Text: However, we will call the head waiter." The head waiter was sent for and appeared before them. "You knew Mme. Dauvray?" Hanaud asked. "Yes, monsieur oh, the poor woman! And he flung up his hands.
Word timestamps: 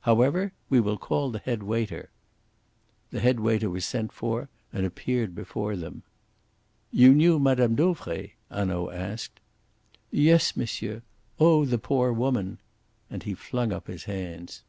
However, 0.00 0.52
we 0.68 0.80
will 0.80 0.98
call 0.98 1.30
the 1.30 1.38
head 1.38 1.62
waiter." 1.62 2.10
The 3.12 3.20
head 3.20 3.38
waiter 3.38 3.70
was 3.70 3.84
sent 3.84 4.10
for 4.10 4.48
and 4.72 4.84
appeared 4.84 5.32
before 5.32 5.76
them. 5.76 6.02
"You 6.90 7.14
knew 7.14 7.38
Mme. 7.38 7.76
Dauvray?" 7.76 8.32
Hanaud 8.50 8.90
asked. 8.90 9.38
"Yes, 10.10 10.56
monsieur 10.56 11.02
oh, 11.38 11.64
the 11.64 11.78
poor 11.78 12.12
woman! 12.12 12.58
And 13.10 13.22
he 13.22 13.34
flung 13.34 13.72
up 13.72 13.86
his 13.86 14.06
hands. 14.10 14.64